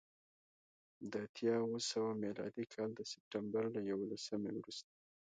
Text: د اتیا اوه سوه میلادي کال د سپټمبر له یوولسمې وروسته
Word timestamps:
د 1.11 1.13
اتیا 1.25 1.55
اوه 1.65 1.79
سوه 1.91 2.11
میلادي 2.23 2.65
کال 2.73 2.89
د 2.95 3.01
سپټمبر 3.11 3.63
له 3.75 3.79
یوولسمې 3.91 4.51
وروسته 4.55 4.91